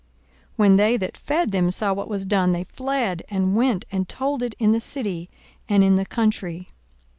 42:008:034 0.53 0.53
When 0.55 0.75
they 0.77 0.97
that 0.97 1.15
fed 1.15 1.51
them 1.51 1.69
saw 1.69 1.93
what 1.93 2.07
was 2.07 2.25
done, 2.25 2.53
they 2.53 2.63
fled, 2.63 3.21
and 3.29 3.55
went 3.55 3.85
and 3.91 4.09
told 4.09 4.41
it 4.41 4.55
in 4.57 4.71
the 4.71 4.79
city 4.79 5.29
and 5.69 5.83
in 5.83 5.95
the 5.95 6.07
country. 6.07 6.69